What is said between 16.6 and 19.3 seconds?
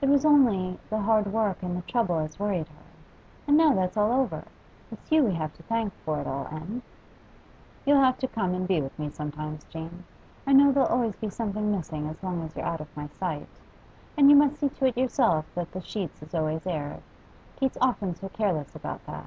aired; Kate's often so careless about that.